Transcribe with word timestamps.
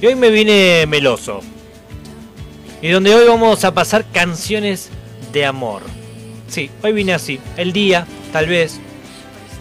Y 0.00 0.06
hoy 0.06 0.14
me 0.14 0.30
vine 0.30 0.84
meloso. 0.86 1.40
Y 2.82 2.88
donde 2.88 3.14
hoy 3.14 3.26
vamos 3.26 3.64
a 3.64 3.72
pasar 3.72 4.04
canciones 4.12 4.90
de 5.32 5.46
amor. 5.46 5.82
Sí, 6.48 6.70
hoy 6.82 6.92
vine 6.92 7.14
así. 7.14 7.40
El 7.56 7.72
día, 7.72 8.06
tal 8.32 8.46
vez. 8.46 8.78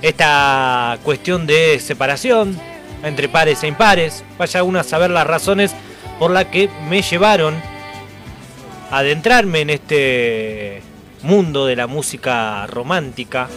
Esta 0.01 0.99
cuestión 1.03 1.47
de 1.47 1.79
separación 1.79 2.59
entre 3.03 3.29
pares 3.29 3.63
e 3.63 3.67
impares. 3.67 4.25
Vaya 4.37 4.63
uno 4.63 4.79
a 4.79 4.83
saber 4.83 5.09
las 5.09 5.25
razones 5.25 5.73
por 6.19 6.31
las 6.31 6.45
que 6.45 6.69
me 6.89 7.01
llevaron 7.01 7.55
a 8.91 8.97
adentrarme 8.97 9.61
en 9.61 9.69
este 9.69 10.81
mundo 11.23 11.65
de 11.65 11.77
la 11.77 11.87
música 11.87 12.67
romántica. 12.67 13.47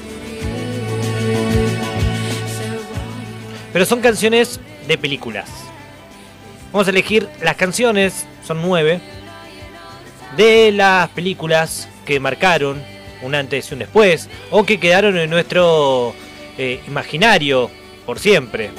Pero 3.73 3.85
son 3.85 4.01
canciones 4.01 4.61
de 4.87 4.97
películas. 4.97 5.68
Vamos 6.73 6.87
a 6.87 6.91
elegir 6.91 7.29
las 7.43 7.57
canciones, 7.57 8.27
son 8.47 8.61
nueve, 8.63 9.01
de 10.37 10.71
las 10.73 11.09
películas 11.11 11.89
que 12.05 12.21
marcaron 12.21 12.83
un 13.23 13.35
antes 13.35 13.71
y 13.71 13.75
un 13.75 13.81
después, 13.81 14.29
o 14.51 14.65
que 14.65 14.79
quedaron 14.79 15.17
en 15.17 15.31
nuestro 15.31 16.15
eh, 16.59 16.81
imaginario 16.87 17.71
por 18.05 18.19
siempre. 18.19 18.71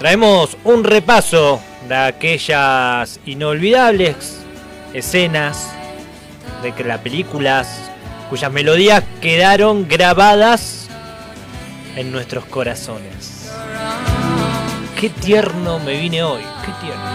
Traemos 0.00 0.56
un 0.64 0.82
repaso 0.82 1.60
de 1.86 1.94
aquellas 1.94 3.20
inolvidables 3.26 4.40
escenas 4.94 5.74
de 6.62 6.72
que 6.72 6.84
las 6.84 7.00
películas 7.00 7.90
cuyas 8.30 8.50
melodías 8.50 9.04
quedaron 9.20 9.86
grabadas 9.86 10.88
en 11.96 12.12
nuestros 12.12 12.46
corazones. 12.46 13.52
Qué 14.98 15.10
tierno 15.10 15.78
me 15.80 16.00
vine 16.00 16.22
hoy, 16.22 16.40
qué 16.64 16.72
tierno. 16.80 17.10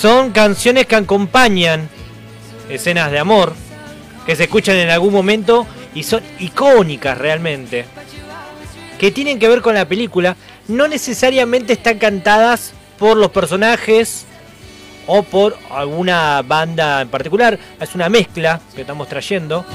Son 0.00 0.30
canciones 0.30 0.86
que 0.86 0.96
acompañan 0.96 1.90
escenas 2.74 3.10
de 3.10 3.18
amor 3.18 3.54
que 4.26 4.36
se 4.36 4.44
escuchan 4.44 4.76
en 4.76 4.90
algún 4.90 5.12
momento 5.12 5.66
y 5.94 6.02
son 6.02 6.22
icónicas 6.38 7.18
realmente. 7.18 7.84
Que 8.98 9.10
tienen 9.10 9.38
que 9.38 9.48
ver 9.48 9.62
con 9.62 9.74
la 9.74 9.86
película, 9.86 10.36
no 10.68 10.86
necesariamente 10.88 11.72
están 11.72 11.98
cantadas 11.98 12.72
por 12.98 13.16
los 13.16 13.30
personajes 13.30 14.26
o 15.06 15.22
por 15.22 15.58
alguna 15.70 16.42
banda 16.42 17.00
en 17.00 17.08
particular. 17.08 17.58
Es 17.80 17.94
una 17.94 18.08
mezcla 18.08 18.60
que 18.74 18.82
estamos 18.82 19.08
trayendo. 19.08 19.66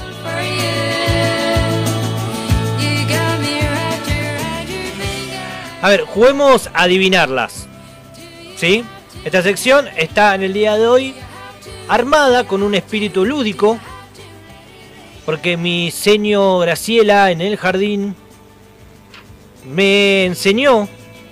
A 5.82 5.90
ver, 5.90 6.02
juguemos 6.02 6.68
a 6.74 6.84
adivinarlas. 6.84 7.68
¿Sí? 8.56 8.84
Esta 9.24 9.44
sección 9.44 9.88
está 9.98 10.34
en 10.34 10.44
el 10.44 10.54
día 10.54 10.76
de 10.76 10.88
hoy 10.88 11.14
armada 11.88 12.46
con 12.46 12.64
un 12.64 12.76
espíritu 12.76 13.26
lúdico. 13.26 13.80
Porque 15.26 15.58
mi 15.58 15.92
seño 15.92 16.60
Graciela 16.60 17.32
en 17.32 17.42
el 17.42 17.58
jardín 17.58 18.16
me 19.66 20.26
enseñó 20.26 20.88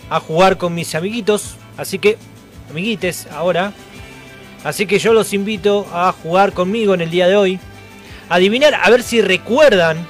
a 0.09 0.20
jugar 0.20 0.58
con 0.58 0.76
mis 0.76 0.95
amiguitos. 0.95 1.55
Así 1.77 1.99
que, 1.99 2.17
amiguites, 2.70 3.27
ahora. 3.32 3.73
Así 4.64 4.86
que 4.86 4.99
yo 4.99 5.14
los 5.14 5.33
invito 5.33 5.88
a 5.94 6.11
jugar 6.11 6.52
conmigo 6.52 6.94
en 6.94 7.02
el 7.02 7.11
día 7.11 7.27
de 7.27 7.38
hoy. 7.38 7.60
Adivinar, 8.27 8.73
a 8.76 8.89
ver 8.89 9.04
si 9.04 9.21
recuerdan 9.21 10.08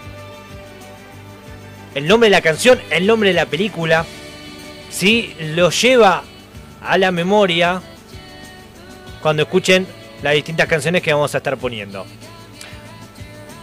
el 1.94 2.08
nombre 2.08 2.28
de 2.30 2.36
la 2.36 2.42
canción, 2.42 2.80
el 2.90 3.06
nombre 3.06 3.30
de 3.30 3.36
la 3.36 3.46
película. 3.46 4.06
Si 4.90 5.36
lo 5.40 5.70
lleva 5.70 6.24
a 6.82 6.98
la 6.98 7.12
memoria 7.12 7.82
cuando 9.22 9.44
escuchen 9.44 9.86
las 10.26 10.34
distintas 10.34 10.68
canciones 10.68 11.04
que 11.04 11.14
vamos 11.14 11.36
a 11.36 11.38
estar 11.38 11.56
poniendo. 11.56 12.04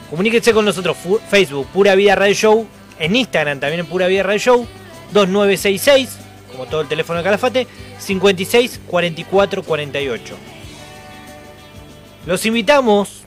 Comuníquense 0.09 0.53
con 0.53 0.65
nosotros, 0.65 0.97
Facebook, 1.29 1.67
Pura 1.73 1.97
Vida 1.97 2.15
Radio 2.15 2.35
Show, 2.35 2.69
en 3.01 3.17
Instagram 3.17 3.59
también 3.59 3.85
Pura 3.85 4.07
Vida 4.07 4.23
Radio 4.23 4.39
Show, 4.39 4.67
2966, 5.13 6.19
como 6.53 6.67
todo 6.67 6.83
el 6.83 6.87
teléfono 6.87 7.19
de 7.19 7.25
Calafate, 7.25 7.67
56 7.99 8.81
44 8.87 9.65
48. 9.65 10.37
Los 12.27 12.47
invitamos 12.47 13.25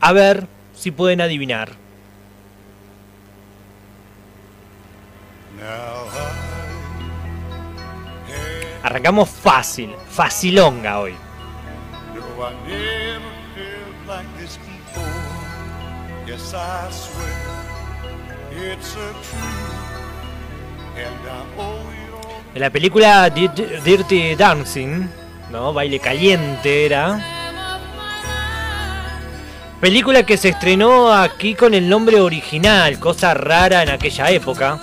a 0.00 0.12
ver 0.14 0.46
si 0.74 0.92
pueden 0.92 1.20
adivinar. 1.20 1.72
Arrancamos 8.82 9.28
fácil, 9.28 9.94
facilonga 10.08 11.00
hoy. 11.00 11.25
En 22.54 22.60
la 22.60 22.70
película 22.70 23.28
Dirty 23.30 24.34
Dancing, 24.34 25.08
¿no? 25.50 25.72
Baile 25.72 25.98
caliente 25.98 26.86
era. 26.86 27.20
Película 29.80 30.22
que 30.24 30.36
se 30.36 30.50
estrenó 30.50 31.12
aquí 31.12 31.54
con 31.54 31.74
el 31.74 31.88
nombre 31.88 32.20
original, 32.20 32.98
cosa 32.98 33.34
rara 33.34 33.82
en 33.82 33.90
aquella 33.90 34.30
época. 34.30 34.80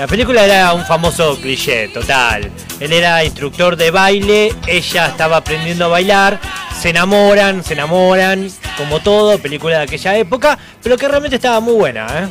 La 0.00 0.06
película 0.08 0.44
era 0.44 0.72
un 0.72 0.84
famoso 0.84 1.38
cliché, 1.40 1.88
total. 1.88 2.50
Él 2.80 2.92
era 2.92 3.22
instructor 3.22 3.76
de 3.76 3.92
baile, 3.92 4.52
ella 4.66 5.06
estaba 5.06 5.36
aprendiendo 5.36 5.84
a 5.84 5.88
bailar, 5.88 6.40
se 6.80 6.88
enamoran, 6.88 7.62
se 7.62 7.74
enamoran, 7.74 8.50
como 8.76 8.98
todo, 9.00 9.38
película 9.38 9.76
de 9.76 9.82
aquella 9.84 10.16
época, 10.16 10.58
pero 10.82 10.96
que 10.96 11.06
realmente 11.06 11.36
estaba 11.36 11.60
muy 11.60 11.74
buena, 11.74 12.06
¿eh? 12.18 12.28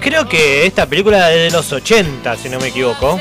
Creo 0.00 0.28
que 0.28 0.66
esta 0.66 0.86
película 0.86 1.30
es 1.32 1.52
de 1.52 1.56
los 1.56 1.70
80, 1.70 2.36
si 2.36 2.48
no 2.48 2.58
me 2.58 2.68
equivoco. 2.68 3.20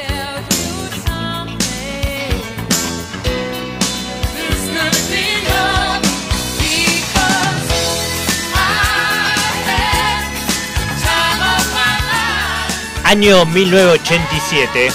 Año 13.07 13.45
1987. 13.45 14.89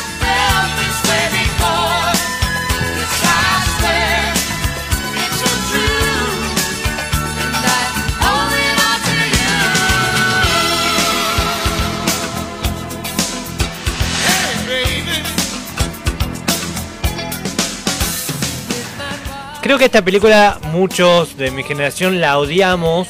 Creo 19.62 19.78
que 19.78 19.86
esta 19.86 20.04
película 20.04 20.58
muchos 20.64 21.38
de 21.38 21.50
mi 21.50 21.62
generación 21.62 22.20
la 22.20 22.38
odiamos. 22.38 23.08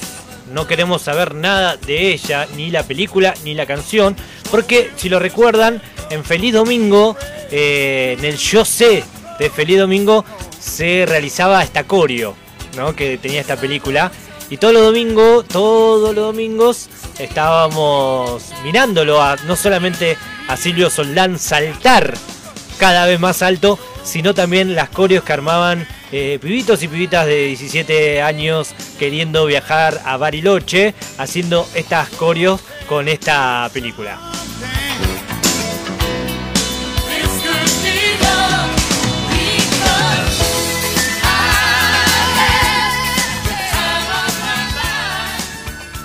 No 0.52 0.68
queremos 0.68 1.02
saber 1.02 1.34
nada 1.34 1.76
de 1.76 2.12
ella, 2.12 2.46
ni 2.54 2.70
la 2.70 2.84
película, 2.84 3.34
ni 3.42 3.54
la 3.54 3.66
canción. 3.66 4.14
Porque 4.52 4.90
si 4.96 5.08
lo 5.08 5.18
recuerdan, 5.18 5.80
en 6.10 6.22
Feliz 6.22 6.52
Domingo, 6.52 7.16
eh, 7.50 8.16
en 8.18 8.24
el 8.26 8.36
Yo 8.36 8.66
sé 8.66 9.02
de 9.38 9.48
Feliz 9.48 9.78
Domingo, 9.78 10.26
se 10.60 11.06
realizaba 11.08 11.62
esta 11.62 11.84
coreo, 11.84 12.36
¿no? 12.76 12.94
Que 12.94 13.16
tenía 13.16 13.40
esta 13.40 13.56
película. 13.56 14.12
Y 14.50 14.58
todos 14.58 14.74
los 14.74 14.82
domingos, 14.82 15.48
todos 15.48 16.14
los 16.14 16.26
domingos 16.26 16.90
estábamos 17.18 18.52
mirándolo 18.62 19.22
a, 19.22 19.36
no 19.46 19.56
solamente 19.56 20.18
a 20.48 20.58
Silvio 20.58 20.90
Soldán 20.90 21.38
saltar 21.38 22.12
cada 22.78 23.06
vez 23.06 23.18
más 23.18 23.40
alto, 23.40 23.78
sino 24.04 24.34
también 24.34 24.74
las 24.74 24.90
coreos 24.90 25.24
que 25.24 25.32
armaban 25.32 25.88
eh, 26.10 26.38
pibitos 26.42 26.82
y 26.82 26.88
pibitas 26.88 27.24
de 27.24 27.46
17 27.46 28.20
años 28.20 28.74
queriendo 28.98 29.46
viajar 29.46 29.98
a 30.04 30.18
Bariloche, 30.18 30.94
haciendo 31.16 31.66
estas 31.74 32.10
coreos 32.10 32.60
con 32.86 33.08
esta 33.08 33.70
película. 33.72 34.31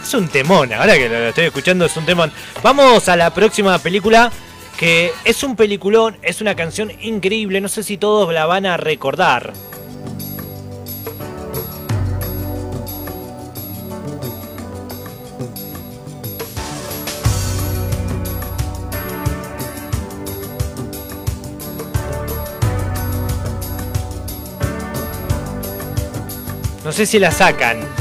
Es 0.07 0.13
un 0.13 0.29
temón, 0.29 0.71
ahora 0.71 0.97
que 0.97 1.09
lo 1.09 1.17
estoy 1.27 1.47
escuchando 1.47 1.83
es 1.83 1.97
un 1.97 2.05
temón. 2.05 2.31
Vamos 2.63 3.09
a 3.09 3.17
la 3.17 3.33
próxima 3.33 3.77
película 3.77 4.31
que 4.79 5.11
es 5.25 5.43
un 5.43 5.57
peliculón, 5.57 6.17
es 6.21 6.39
una 6.39 6.55
canción 6.55 6.89
increíble, 7.01 7.59
no 7.59 7.67
sé 7.67 7.83
si 7.83 7.97
todos 7.97 8.33
la 8.33 8.45
van 8.45 8.65
a 8.65 8.77
recordar. 8.77 9.51
No 26.85 26.93
sé 26.93 27.05
si 27.05 27.19
la 27.19 27.31
sacan. 27.31 27.96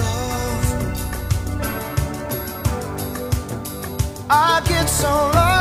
I 4.57 4.61
get 4.61 4.89
so 4.89 5.09
lost 5.35 5.56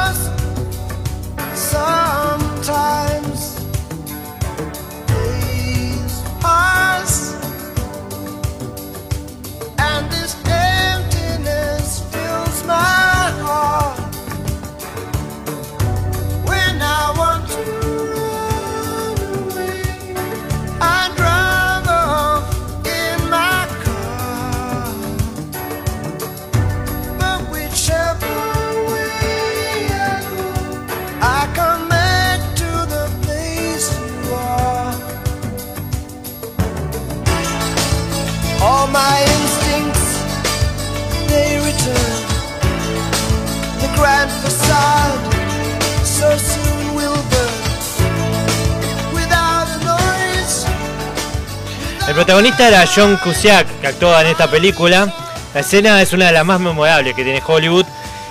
El 52.16 52.24
protagonista 52.24 52.70
era 52.70 52.86
John 52.88 53.18
Cusack, 53.22 53.82
que 53.82 53.88
actuaba 53.88 54.22
en 54.22 54.28
esta 54.28 54.50
película. 54.50 55.14
La 55.54 55.60
escena 55.60 56.02
es 56.02 56.14
una 56.14 56.28
de 56.28 56.32
las 56.32 56.46
más 56.46 56.62
memorables 56.62 57.14
que 57.14 57.26
tiene 57.26 57.44
Hollywood. 57.46 57.86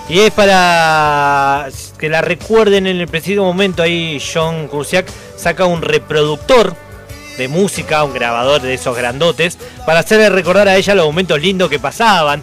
Y 0.08 0.20
es 0.20 0.30
para 0.30 1.68
que 1.98 2.08
la 2.08 2.22
recuerden 2.22 2.86
en 2.86 2.98
el 2.98 3.08
preciso 3.08 3.44
momento. 3.44 3.82
Ahí 3.82 4.18
John 4.18 4.68
Cusack 4.68 5.06
saca 5.36 5.66
un 5.66 5.82
reproductor 5.82 6.74
de 7.36 7.46
música, 7.48 8.04
un 8.04 8.14
grabador 8.14 8.62
de 8.62 8.72
esos 8.72 8.96
grandotes, 8.96 9.58
para 9.84 9.98
hacerle 9.98 10.30
recordar 10.30 10.66
a 10.66 10.76
ella 10.76 10.94
los 10.94 11.04
momentos 11.04 11.38
lindos 11.38 11.68
que 11.68 11.78
pasaban. 11.78 12.42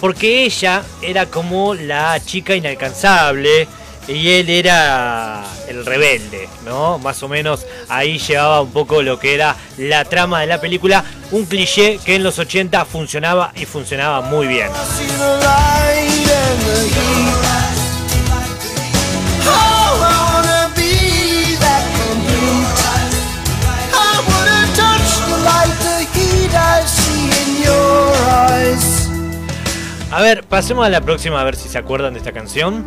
Porque 0.00 0.44
ella 0.44 0.82
era 1.02 1.26
como 1.26 1.74
la 1.74 2.18
chica 2.24 2.56
inalcanzable 2.56 3.68
y 4.08 4.30
él 4.30 4.48
era 4.48 5.44
el 5.68 5.84
rebelde, 5.84 6.48
¿no? 6.64 6.98
Más 6.98 7.22
o 7.22 7.28
menos 7.28 7.66
ahí 7.88 8.18
llevaba 8.18 8.62
un 8.62 8.72
poco 8.72 9.02
lo 9.02 9.18
que 9.18 9.34
era 9.34 9.54
la 9.76 10.04
trama 10.06 10.40
de 10.40 10.46
la 10.46 10.60
película, 10.60 11.04
un 11.30 11.44
cliché 11.44 11.98
que 12.04 12.14
en 12.14 12.22
los 12.24 12.38
80 12.38 12.84
funcionaba 12.86 13.52
y 13.54 13.66
funcionaba 13.66 14.22
muy 14.22 14.46
bien. 14.46 14.70
A 30.10 30.22
ver, 30.22 30.42
pasemos 30.44 30.86
a 30.86 30.88
la 30.88 31.02
próxima 31.02 31.40
a 31.40 31.44
ver 31.44 31.54
si 31.54 31.68
se 31.68 31.78
acuerdan 31.78 32.14
de 32.14 32.18
esta 32.18 32.32
canción. 32.32 32.84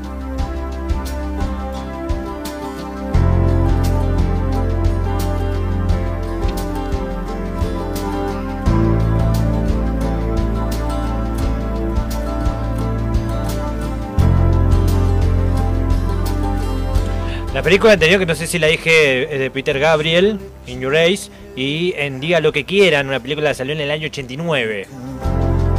La 17.62 17.66
película 17.66 17.94
anterior, 17.94 18.20
que 18.20 18.26
no 18.26 18.34
sé 18.34 18.48
si 18.48 18.58
la 18.58 18.66
dije, 18.66 19.32
es 19.32 19.40
de 19.40 19.52
Peter 19.52 19.78
Gabriel, 19.78 20.40
In 20.66 20.82
Your 20.82 20.92
Race, 20.92 21.30
y 21.56 21.94
en 21.96 22.20
Diga 22.20 22.40
lo 22.40 22.52
que 22.52 22.66
quieran, 22.66 23.08
una 23.08 23.20
película 23.20 23.50
que 23.50 23.54
salió 23.54 23.74
en 23.74 23.82
el 23.82 23.92
año 23.92 24.08
89. 24.08 24.88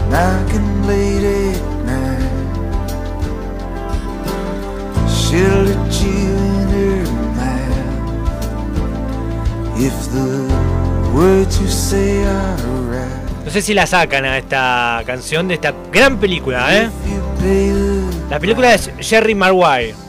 Knocking 0.08 0.86
late 0.86 1.26
at 1.26 1.60
night. 1.84 2.22
She'll 5.08 5.64
let 5.64 5.74
you 6.00 6.12
in 6.46 6.68
her 6.70 7.02
mind. 7.34 7.74
If 9.76 9.92
the 10.12 10.46
words 11.12 11.60
you 11.60 11.66
say 11.66 12.22
are 12.22 12.54
right. 12.92 13.44
No 13.44 13.50
sé 13.50 13.60
si 13.60 13.74
la 13.74 13.88
sacan 13.88 14.24
a 14.24 14.38
esta 14.38 15.02
canción 15.04 15.48
de 15.48 15.54
esta 15.54 15.74
gran 15.92 16.20
película, 16.20 16.78
¿eh? 16.78 16.88
La 18.30 18.38
película 18.38 18.72
es 18.72 18.88
Jerry 19.00 19.34
Maguire. 19.34 20.01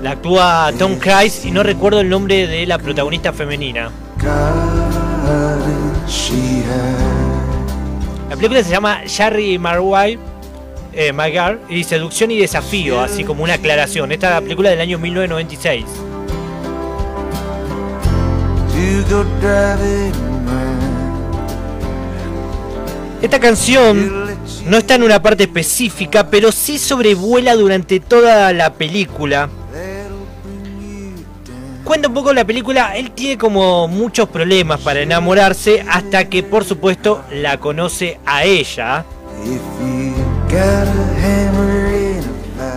La 0.00 0.12
actúa 0.12 0.70
Tom 0.78 0.96
Cruise 0.96 1.44
y 1.44 1.50
no 1.50 1.64
recuerdo 1.64 2.00
el 2.00 2.08
nombre 2.08 2.46
de 2.46 2.66
la 2.66 2.78
protagonista 2.78 3.32
femenina. 3.32 3.90
La 8.28 8.36
película 8.36 8.62
se 8.62 8.70
llama 8.70 9.00
Jerry 9.06 9.58
Maguire, 9.58 10.20
eh, 10.92 11.12
Maguire 11.12 11.58
y 11.68 11.82
Seducción 11.82 12.30
y 12.30 12.38
Desafío, 12.38 13.00
así 13.00 13.24
como 13.24 13.42
una 13.42 13.54
aclaración. 13.54 14.12
Esta 14.12 14.28
es 14.28 14.34
la 14.34 14.40
película 14.40 14.70
del 14.70 14.80
año 14.80 14.98
1996. 15.00 15.84
To 18.70 19.16
go 19.16 19.24
driving 19.40 20.12
mine. 20.44 20.80
Esta 23.20 23.40
canción 23.40 24.29
no 24.66 24.76
está 24.76 24.94
en 24.94 25.02
una 25.02 25.22
parte 25.22 25.44
específica, 25.44 26.28
pero 26.28 26.52
sí 26.52 26.78
sobrevuela 26.78 27.54
durante 27.54 28.00
toda 28.00 28.52
la 28.52 28.72
película. 28.74 29.48
Cuenta 31.84 32.08
un 32.08 32.14
poco 32.14 32.32
la 32.32 32.44
película, 32.44 32.96
él 32.96 33.10
tiene 33.10 33.36
como 33.36 33.88
muchos 33.88 34.28
problemas 34.28 34.80
para 34.80 35.00
enamorarse 35.00 35.84
hasta 35.88 36.28
que 36.28 36.42
por 36.42 36.64
supuesto 36.64 37.24
la 37.32 37.58
conoce 37.58 38.20
a 38.24 38.44
ella. 38.44 39.04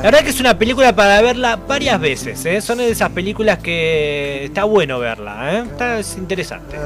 La 0.04 0.10
verdad 0.10 0.24
que 0.24 0.32
es 0.32 0.40
una 0.40 0.58
película 0.58 0.96
para 0.96 1.22
verla 1.22 1.56
varias 1.56 2.00
veces, 2.00 2.46
¿eh? 2.46 2.60
son 2.60 2.80
de 2.80 2.90
esas 2.90 3.10
películas 3.12 3.60
que 3.60 4.46
está 4.46 4.64
bueno 4.64 5.00
verla, 5.00 5.54
¿eh? 5.54 5.64
está, 5.66 6.00
es 6.00 6.18
interesante. 6.18 6.78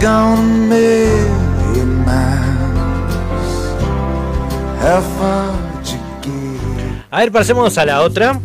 Gone 0.00 0.38
a 0.38 0.42
million 0.68 2.04
miles. 2.04 3.54
How 4.80 5.00
far 5.18 5.52
did 5.82 6.00
you 6.26 6.32
get? 6.56 7.04
A 7.10 7.20
ver, 7.20 7.32
pasemos 7.32 7.78
a 7.78 7.84
la 7.86 8.02
otra. 8.02 8.38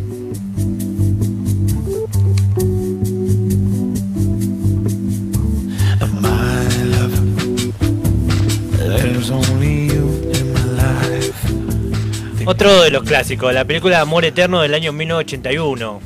Otro 12.44 12.82
de 12.82 12.90
los 12.90 13.04
clásicos, 13.04 13.54
la 13.54 13.64
película 13.64 14.00
Amor 14.00 14.24
Eterno 14.24 14.60
del 14.60 14.74
año 14.74 14.92
1981. 14.92 16.00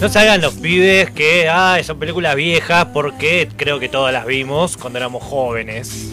No 0.00 0.08
se 0.08 0.18
hagan 0.20 0.40
los 0.40 0.54
pibes 0.54 1.10
que 1.10 1.48
ah, 1.48 1.76
son 1.82 1.98
películas 1.98 2.36
viejas 2.36 2.86
porque 2.92 3.48
creo 3.56 3.80
que 3.80 3.88
todas 3.88 4.12
las 4.12 4.26
vimos 4.26 4.76
cuando 4.76 4.98
éramos 5.00 5.24
jóvenes. 5.24 6.10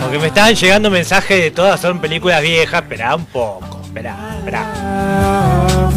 Porque 0.00 0.18
me 0.18 0.26
estaban 0.26 0.54
llegando 0.54 0.90
mensajes 0.90 1.42
de 1.42 1.50
todas 1.50 1.80
son 1.80 2.00
películas 2.00 2.40
viejas. 2.40 2.82
Esperá 2.82 3.14
un 3.14 3.26
poco, 3.26 3.82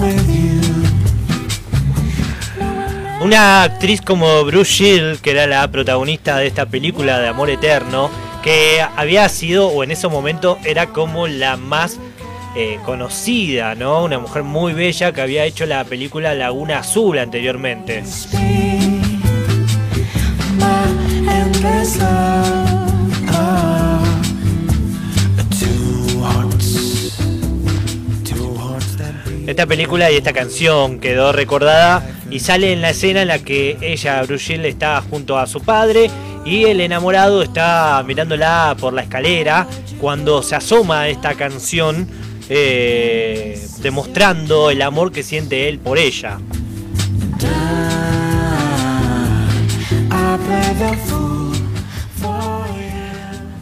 with 0.02 0.28
you. 0.28 0.56
Una 3.22 3.64
actriz 3.64 4.02
como 4.02 4.44
Bruce 4.44 4.72
Shield, 4.72 5.22
que 5.22 5.32
era 5.32 5.48
la 5.48 5.72
protagonista 5.72 6.38
de 6.38 6.48
esta 6.48 6.66
película 6.66 7.20
de 7.20 7.30
Amor 7.30 7.50
Eterno, 7.50 8.12
que 8.46 8.80
había 8.96 9.28
sido, 9.28 9.70
o 9.70 9.84
en 9.84 9.90
ese 9.90 10.08
momento 10.08 10.60
era 10.64 10.86
como 10.86 11.25
la 11.25 11.58
más 11.58 12.00
eh, 12.56 12.78
conocida, 12.86 13.74
¿no? 13.74 14.04
Una 14.04 14.20
mujer 14.20 14.44
muy 14.44 14.74
bella 14.74 15.12
que 15.12 15.22
había 15.22 15.46
hecho 15.46 15.66
la 15.66 15.84
película 15.84 16.36
Laguna 16.36 16.78
Azul 16.78 17.18
anteriormente. 17.18 18.04
Esta 29.48 29.66
película 29.66 30.12
y 30.12 30.18
esta 30.18 30.34
canción 30.34 31.00
quedó 31.00 31.32
recordada 31.32 32.08
y 32.30 32.42
sale 32.42 32.74
en 32.74 32.82
la 32.82 32.92
escena 32.92 33.24
en 33.24 33.28
la 33.28 33.40
que 33.40 33.78
ella, 33.82 34.22
Bruce 34.22 34.54
Shield, 34.54 34.66
está 34.68 35.02
junto 35.02 35.40
a 35.40 35.48
su 35.48 35.62
padre 35.62 36.12
y 36.46 36.66
el 36.66 36.80
enamorado 36.80 37.42
está 37.42 38.02
mirándola 38.06 38.78
por 38.80 38.94
la 38.94 39.02
escalera 39.02 39.68
cuando 40.00 40.44
se 40.44 40.56
asoma 40.56 41.10
esta 41.10 41.34
canción 41.34 42.08
eh, 42.48 43.60
demostrando 43.80 44.70
el 44.70 44.82
amor 44.84 45.12
que 45.12 45.24
siente 45.24 45.68
él 45.68 45.80
por 45.80 45.98
ella. 45.98 46.38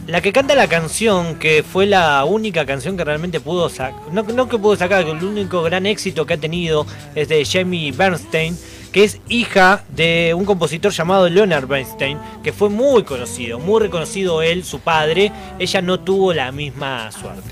La 0.06 0.20
que 0.20 0.32
canta 0.32 0.54
la 0.54 0.68
canción, 0.68 1.40
que 1.40 1.64
fue 1.64 1.86
la 1.86 2.24
única 2.24 2.66
canción 2.66 2.96
que 2.96 3.04
realmente 3.04 3.40
pudo 3.40 3.68
sacar, 3.68 4.12
no, 4.12 4.22
no 4.22 4.48
que 4.48 4.58
pudo 4.58 4.76
sacar, 4.76 5.02
el 5.02 5.24
único 5.24 5.62
gran 5.62 5.86
éxito 5.86 6.24
que 6.24 6.34
ha 6.34 6.38
tenido 6.38 6.86
es 7.14 7.28
de 7.28 7.44
Jamie 7.44 7.90
Bernstein, 7.90 8.56
que 8.94 9.02
es 9.02 9.20
hija 9.28 9.82
de 9.88 10.34
un 10.34 10.44
compositor 10.44 10.92
llamado 10.92 11.28
Leonard 11.28 11.66
Bernstein, 11.66 12.16
que 12.44 12.52
fue 12.52 12.68
muy 12.70 13.02
conocido, 13.02 13.58
muy 13.58 13.80
reconocido 13.80 14.40
él, 14.40 14.62
su 14.62 14.78
padre. 14.78 15.32
Ella 15.58 15.82
no 15.82 15.98
tuvo 15.98 16.32
la 16.32 16.52
misma 16.52 17.10
suerte. 17.10 17.50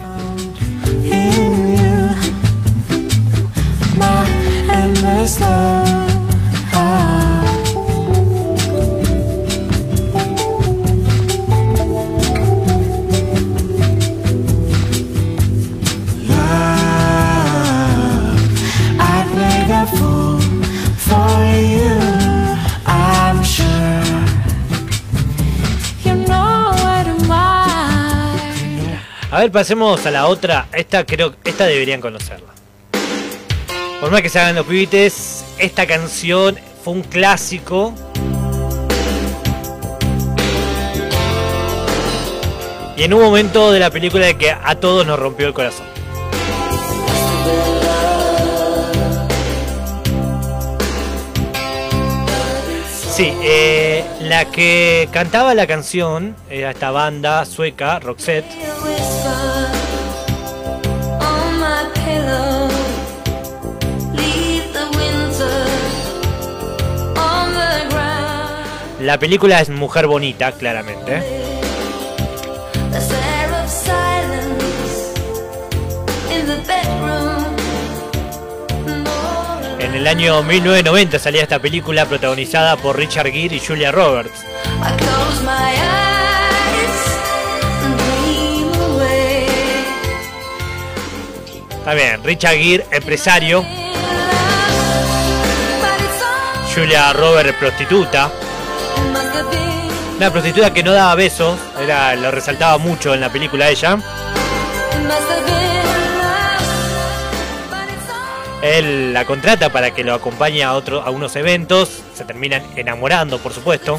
Ver, 29.43 29.51
pasemos 29.51 30.07
a 30.07 30.11
la 30.11 30.27
otra. 30.27 30.69
Esta 30.73 31.05
creo, 31.05 31.35
esta 31.45 31.67
deberían 31.67 32.01
conocerla. 32.01 32.53
Por 34.01 34.11
más 34.11 34.23
que 34.23 34.29
se 34.29 34.39
hagan 34.39 34.55
los 34.55 34.67
pibites, 34.67 35.45
esta 35.59 35.87
canción 35.87 36.57
fue 36.85 36.95
un 36.95 37.03
clásico. 37.03 37.93
Y 42.97 43.03
en 43.03 43.15
un 43.15 43.21
momento 43.21 43.73
de 43.73 43.81
la 43.81 43.91
película 43.91 44.27
de 44.27 44.37
que 44.37 44.51
a 44.51 44.75
todos 44.77 45.05
nos 45.07 45.19
rompió 45.19 45.49
el 45.49 45.55
corazón. 45.55 45.87
Sí, 53.13 53.33
eh, 53.43 54.05
la 54.33 54.47
que 54.47 55.11
cantaba 55.13 55.55
la 55.55 55.67
canción 55.67 56.35
era 56.49 56.71
esta 56.71 56.91
banda 56.91 57.45
sueca, 57.45 57.99
Roxette. 57.99 58.47
La 69.01 69.19
película 69.19 69.61
es 69.61 69.69
Mujer 69.69 70.07
Bonita, 70.07 70.53
claramente. 70.53 71.52
El 80.03 80.09
año 80.09 80.43
1990 80.43 81.17
salía 81.21 81.43
esta 81.43 81.61
película 81.61 82.05
protagonizada 82.07 82.77
por 82.77 82.97
Richard 82.97 83.31
Gere 83.31 83.55
y 83.55 83.61
Julia 83.61 83.93
Roberts. 83.93 84.45
También 91.85 92.25
Richard 92.25 92.57
Gere, 92.57 92.85
empresario. 92.91 93.65
Julia 96.75 97.13
Roberts, 97.13 97.55
prostituta. 97.61 98.29
Una 100.17 100.33
prostituta 100.33 100.73
que 100.73 100.83
no 100.83 100.91
daba 100.91 101.15
besos, 101.15 101.57
era, 101.81 102.17
lo 102.17 102.33
resaltaba 102.33 102.77
mucho 102.79 103.15
en 103.15 103.21
la 103.21 103.31
película 103.31 103.71
ella. 103.71 103.99
Él 108.63 109.13
la 109.13 109.25
contrata 109.25 109.71
para 109.71 109.91
que 109.91 110.05
lo 110.05 110.15
acompañe 110.15 110.63
a, 110.63 110.75
otro, 110.75 111.03
a 111.03 111.11
unos 111.11 111.35
eventos. 111.35 112.03
Se 112.15 112.25
terminan 112.25 112.63
enamorando, 112.77 113.39
por 113.39 113.53
supuesto. 113.53 113.99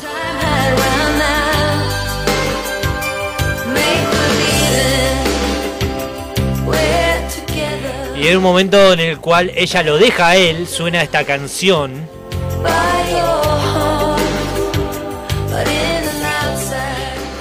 Y 8.15 8.27
en 8.27 8.37
un 8.37 8.43
momento 8.43 8.93
en 8.93 9.01
el 9.01 9.19
cual 9.19 9.51
ella 9.53 9.83
lo 9.83 9.97
deja 9.97 10.29
a 10.29 10.35
él, 10.37 10.65
suena 10.65 11.01
esta 11.01 11.25
canción. 11.25 12.07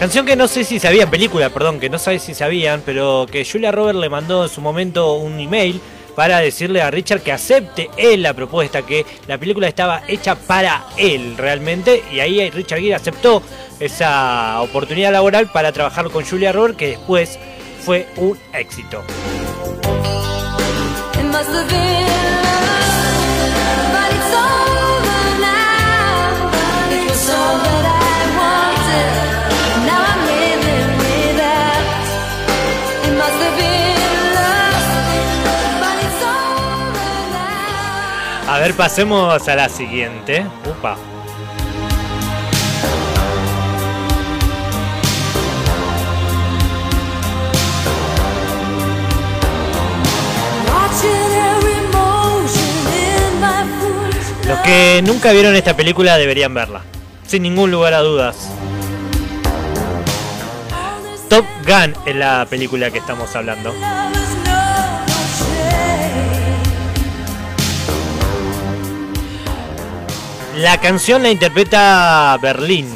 Canción 0.00 0.26
que 0.26 0.34
no 0.34 0.48
sé 0.48 0.64
si 0.64 0.80
sabían, 0.80 1.08
película, 1.08 1.50
perdón, 1.50 1.78
que 1.78 1.88
no 1.88 2.00
sé 2.00 2.18
si 2.18 2.34
sabían, 2.34 2.82
pero 2.84 3.26
que 3.30 3.44
Julia 3.44 3.70
Roberts 3.70 4.00
le 4.00 4.08
mandó 4.08 4.42
en 4.42 4.48
su 4.48 4.60
momento 4.60 5.14
un 5.14 5.38
email 5.38 5.80
para 6.14 6.38
decirle 6.38 6.82
a 6.82 6.90
Richard 6.90 7.22
que 7.22 7.32
acepte 7.32 7.90
él 7.96 8.22
la 8.22 8.34
propuesta, 8.34 8.82
que 8.82 9.04
la 9.26 9.38
película 9.38 9.68
estaba 9.68 10.02
hecha 10.08 10.34
para 10.34 10.84
él 10.96 11.36
realmente, 11.36 12.02
y 12.12 12.20
ahí 12.20 12.50
Richard 12.50 12.80
Gere 12.80 12.94
aceptó 12.94 13.42
esa 13.80 14.60
oportunidad 14.60 15.12
laboral 15.12 15.50
para 15.50 15.72
trabajar 15.72 16.10
con 16.10 16.24
Julia 16.24 16.52
Roberts, 16.52 16.76
que 16.76 16.88
después 16.88 17.38
fue 17.80 18.06
un 18.16 18.38
éxito. 18.52 19.02
Ver, 38.62 38.74
pasemos 38.74 39.48
a 39.48 39.56
la 39.56 39.68
siguiente. 39.68 40.46
Upa. 40.64 40.96
Los 54.46 54.58
que 54.60 55.02
nunca 55.04 55.32
vieron 55.32 55.56
esta 55.56 55.74
película 55.74 56.16
deberían 56.18 56.54
verla, 56.54 56.82
sin 57.26 57.42
ningún 57.42 57.70
lugar 57.70 57.94
a 57.94 58.00
dudas. 58.00 58.48
Top 61.28 61.44
Gun 61.66 61.94
es 62.06 62.14
la 62.14 62.46
película 62.48 62.90
que 62.90 62.98
estamos 62.98 63.34
hablando. 63.34 63.74
La 70.56 70.78
canción 70.78 71.22
la 71.22 71.30
interpreta 71.30 72.38
Berlín. 72.40 72.86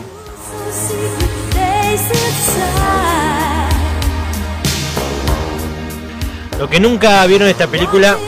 Los 6.58 6.68
que 6.68 6.80
nunca 6.80 7.24
vieron 7.26 7.48
esta 7.48 7.66
película 7.66 8.18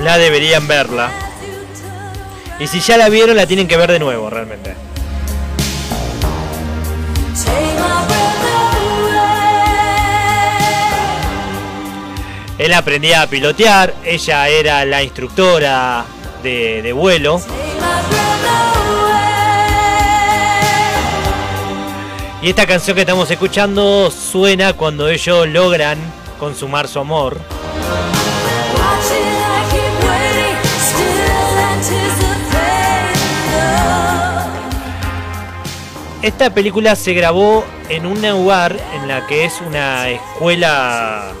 la 0.00 0.16
deberían 0.16 0.66
verla. 0.66 1.10
Y 2.58 2.66
si 2.66 2.80
ya 2.80 2.96
la 2.96 3.10
vieron, 3.10 3.36
la 3.36 3.46
tienen 3.46 3.68
que 3.68 3.76
ver 3.76 3.92
de 3.92 3.98
nuevo, 3.98 4.30
realmente. 4.30 4.74
Él 12.58 12.74
aprendía 12.74 13.22
a 13.22 13.26
pilotear, 13.26 13.94
ella 14.04 14.48
era 14.48 14.84
la 14.84 15.02
instructora 15.02 16.04
de, 16.42 16.82
de 16.82 16.92
vuelo. 16.92 17.40
Y 22.40 22.50
esta 22.50 22.66
canción 22.66 22.94
que 22.94 23.00
estamos 23.00 23.28
escuchando 23.30 24.12
suena 24.12 24.72
cuando 24.72 25.08
ellos 25.08 25.48
logran 25.48 25.98
consumar 26.38 26.86
su 26.86 27.00
amor. 27.00 27.36
Esta 36.22 36.50
película 36.54 36.94
se 36.94 37.12
grabó 37.12 37.64
en 37.88 38.06
un 38.06 38.22
lugar 38.22 38.76
en 38.94 39.08
la 39.08 39.26
que 39.26 39.44
es 39.44 39.60
una 39.60 40.08
escuela, 40.08 41.32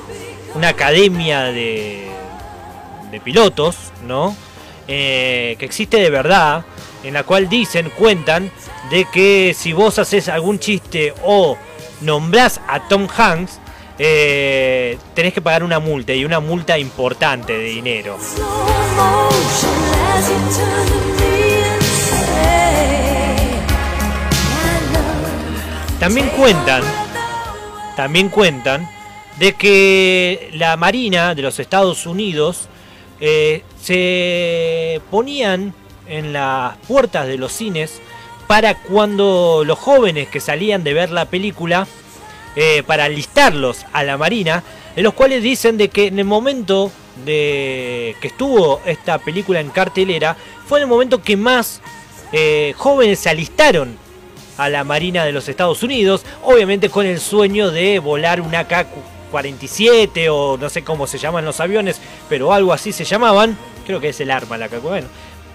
una 0.54 0.68
academia 0.68 1.44
de, 1.44 2.08
de 3.10 3.20
pilotos, 3.20 3.76
¿no? 4.06 4.36
Eh, 4.86 5.56
que 5.58 5.64
existe 5.64 5.98
de 5.98 6.10
verdad, 6.10 6.64
en 7.02 7.14
la 7.14 7.22
cual 7.22 7.48
dicen, 7.48 7.90
cuentan, 7.90 8.50
de 8.90 9.04
que 9.06 9.54
si 9.56 9.72
vos 9.72 9.98
haces 9.98 10.28
algún 10.28 10.58
chiste 10.58 11.14
o 11.24 11.56
nombrás 12.00 12.60
a 12.68 12.88
Tom 12.88 13.06
Hanks, 13.14 13.60
eh, 13.98 14.98
tenés 15.14 15.32
que 15.34 15.42
pagar 15.42 15.62
una 15.64 15.80
multa 15.80 16.12
y 16.12 16.24
una 16.24 16.40
multa 16.40 16.78
importante 16.78 17.52
de 17.52 17.64
dinero. 17.64 18.16
También 25.98 26.28
cuentan, 26.28 26.82
también 27.96 28.28
cuentan 28.28 28.88
de 29.38 29.54
que 29.54 30.50
la 30.54 30.76
Marina 30.76 31.34
de 31.34 31.42
los 31.42 31.58
Estados 31.58 32.06
Unidos 32.06 32.68
eh, 33.20 33.64
se 33.80 35.00
ponían 35.10 35.74
en 36.08 36.32
las 36.32 36.76
puertas 36.88 37.26
de 37.26 37.38
los 37.38 37.52
cines 37.52 38.00
para 38.46 38.74
cuando 38.74 39.62
los 39.64 39.78
jóvenes 39.78 40.28
que 40.28 40.40
salían 40.40 40.82
de 40.82 40.94
ver 40.94 41.10
la 41.10 41.26
película, 41.26 41.86
eh, 42.56 42.82
para 42.86 43.04
alistarlos 43.04 43.84
a 43.92 44.02
la 44.02 44.16
Marina, 44.16 44.64
en 44.96 45.04
los 45.04 45.14
cuales 45.14 45.42
dicen 45.42 45.76
de 45.76 45.90
que 45.90 46.06
en 46.06 46.18
el 46.18 46.24
momento 46.24 46.90
de 47.24 48.16
que 48.20 48.28
estuvo 48.28 48.80
esta 48.86 49.18
película 49.18 49.60
en 49.60 49.68
cartelera, 49.70 50.36
fue 50.66 50.78
en 50.78 50.84
el 50.84 50.88
momento 50.88 51.22
que 51.22 51.36
más 51.36 51.80
eh, 52.32 52.74
jóvenes 52.76 53.18
se 53.20 53.28
alistaron 53.28 53.96
a 54.56 54.68
la 54.68 54.82
Marina 54.82 55.24
de 55.24 55.32
los 55.32 55.48
Estados 55.48 55.82
Unidos, 55.82 56.24
obviamente 56.42 56.88
con 56.88 57.06
el 57.06 57.20
sueño 57.20 57.70
de 57.70 57.98
volar 58.00 58.40
una 58.40 58.66
K-47 58.66 60.28
o 60.30 60.56
no 60.58 60.68
sé 60.68 60.82
cómo 60.82 61.06
se 61.06 61.18
llaman 61.18 61.44
los 61.44 61.60
aviones, 61.60 62.00
pero 62.28 62.52
algo 62.52 62.72
así 62.72 62.92
se 62.92 63.04
llamaban, 63.04 63.56
creo 63.86 64.00
que 64.00 64.08
es 64.08 64.20
el 64.20 64.30
arma 64.30 64.58
la 64.58 64.68
K, 64.68 64.78
bueno, 64.78 65.06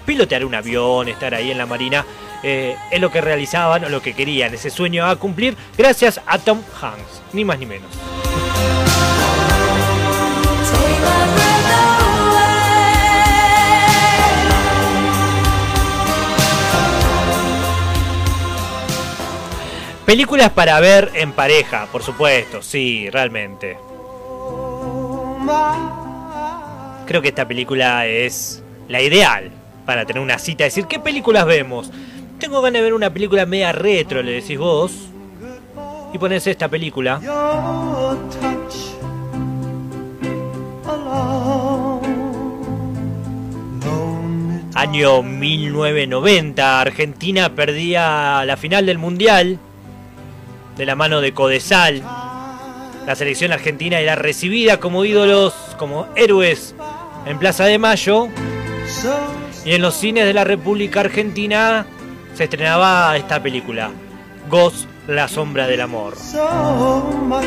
pilotear 0.04 0.44
un 0.44 0.54
avión, 0.54 1.08
estar 1.08 1.34
ahí 1.34 1.50
en 1.50 1.58
la 1.58 1.66
Marina, 1.66 2.04
eh, 2.42 2.76
es 2.90 3.00
lo 3.00 3.10
que 3.10 3.20
realizaban 3.20 3.84
o 3.84 3.88
lo 3.88 4.02
que 4.02 4.14
querían, 4.14 4.52
ese 4.52 4.70
sueño 4.70 5.06
a 5.06 5.16
cumplir 5.16 5.56
gracias 5.78 6.20
a 6.26 6.38
Tom 6.38 6.60
Hanks, 6.80 7.22
ni 7.32 7.44
más 7.44 7.58
ni 7.58 7.66
menos. 7.66 7.90
Películas 20.04 20.50
para 20.50 20.78
ver 20.80 21.12
en 21.14 21.32
pareja, 21.32 21.86
por 21.90 22.02
supuesto, 22.02 22.60
sí, 22.60 23.08
realmente. 23.08 23.78
Creo 27.06 27.22
que 27.22 27.28
esta 27.28 27.48
película 27.48 28.06
es 28.06 28.62
la 28.86 29.00
ideal 29.00 29.63
para 29.84 30.04
tener 30.04 30.22
una 30.22 30.38
cita, 30.38 30.64
decir, 30.64 30.86
¿qué 30.86 30.98
películas 30.98 31.46
vemos? 31.46 31.90
Tengo 32.38 32.60
ganas 32.62 32.78
de 32.78 32.82
ver 32.82 32.94
una 32.94 33.12
película 33.12 33.46
media 33.46 33.72
retro, 33.72 34.22
le 34.22 34.32
decís 34.32 34.58
vos. 34.58 34.92
Y 36.12 36.18
pones 36.18 36.46
esta 36.46 36.68
película. 36.68 37.20
Año 44.74 45.22
1990, 45.22 46.80
Argentina 46.80 47.54
perdía 47.54 48.44
la 48.44 48.56
final 48.56 48.86
del 48.86 48.98
Mundial 48.98 49.58
de 50.76 50.86
la 50.86 50.94
mano 50.94 51.20
de 51.20 51.32
Codesal. 51.32 52.02
La 53.06 53.14
selección 53.14 53.52
argentina 53.52 54.00
era 54.00 54.14
recibida 54.16 54.80
como 54.80 55.04
ídolos, 55.04 55.54
como 55.78 56.08
héroes 56.16 56.74
en 57.26 57.38
Plaza 57.38 57.64
de 57.64 57.78
Mayo. 57.78 58.28
Y 59.64 59.72
en 59.72 59.80
los 59.80 59.94
cines 59.94 60.26
de 60.26 60.34
la 60.34 60.44
República 60.44 61.00
Argentina 61.00 61.86
se 62.34 62.44
estrenaba 62.44 63.16
esta 63.16 63.42
película, 63.42 63.90
Ghost, 64.50 64.86
la 65.08 65.26
sombra 65.26 65.66
del 65.66 65.80
amor. 65.80 66.16
so 66.16 67.00
much 67.26 67.38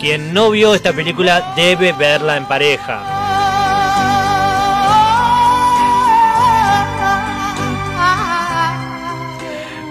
Quien 0.00 0.34
no 0.34 0.50
vio 0.50 0.74
esta 0.74 0.92
película 0.92 1.54
debe 1.56 1.92
verla 1.92 2.36
en 2.36 2.46
pareja. 2.46 3.02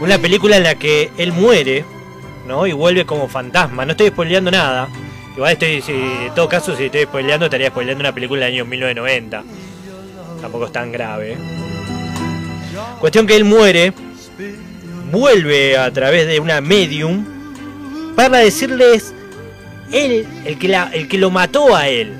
Una 0.01 0.17
película 0.17 0.57
en 0.57 0.63
la 0.63 0.75
que 0.75 1.09
él 1.17 1.31
muere, 1.31 1.85
¿no? 2.45 2.67
Y 2.67 2.73
vuelve 2.73 3.05
como 3.05 3.29
fantasma. 3.29 3.85
No 3.85 3.91
estoy 3.91 4.09
spoileando 4.09 4.51
nada. 4.51 4.89
Igual 5.35 5.53
estoy, 5.53 5.81
si, 5.81 5.91
en 5.91 6.33
todo 6.35 6.47
caso, 6.47 6.75
si 6.75 6.85
estoy 6.85 7.03
spoileando, 7.03 7.45
estaría 7.45 7.69
spoileando 7.69 8.01
una 8.01 8.13
película 8.13 8.45
del 8.45 8.53
año 8.53 8.65
1990. 8.65 9.43
Tampoco 10.41 10.65
es 10.65 10.71
tan 10.71 10.91
grave. 10.91 11.37
Cuestión 12.99 13.25
que 13.25 13.35
él 13.35 13.43
muere, 13.43 13.93
vuelve 15.11 15.77
a 15.77 15.91
través 15.91 16.27
de 16.27 16.39
una 16.39 16.61
medium 16.61 17.25
para 18.15 18.39
decirles 18.39 19.13
él, 19.91 20.27
el 20.45 20.59
que, 20.59 20.75
el 20.93 21.07
que 21.07 21.17
lo 21.17 21.31
mató 21.31 21.75
a 21.75 21.87
él. 21.87 22.13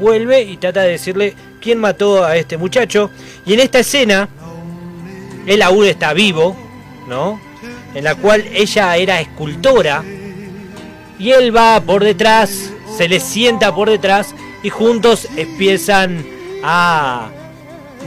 Vuelve 0.00 0.42
y 0.42 0.56
trata 0.56 0.82
de 0.82 0.92
decirle 0.92 1.34
quién 1.60 1.78
mató 1.78 2.24
a 2.24 2.36
este 2.36 2.56
muchacho. 2.56 3.10
Y 3.44 3.54
en 3.54 3.60
esta 3.60 3.80
escena, 3.80 4.28
él 5.46 5.60
aún 5.60 5.84
está 5.84 6.12
vivo, 6.12 6.56
¿no? 7.08 7.40
En 7.94 8.04
la 8.04 8.14
cual 8.14 8.44
ella 8.52 8.96
era 8.96 9.20
escultora. 9.20 10.02
Y 11.18 11.30
él 11.30 11.54
va 11.54 11.80
por 11.80 12.02
detrás, 12.02 12.70
se 12.96 13.08
le 13.08 13.20
sienta 13.20 13.74
por 13.74 13.88
detrás 13.90 14.34
y 14.62 14.70
juntos 14.70 15.28
empiezan 15.36 16.24
a 16.62 17.30